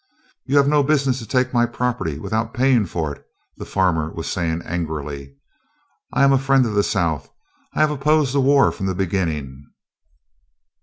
[0.47, 3.23] "You have no business to take my property without paying for it!"
[3.57, 5.35] the farmer was saying, angrily.
[6.11, 7.29] "I am a friend of the South;
[7.75, 9.63] I have opposed the war from the beginning."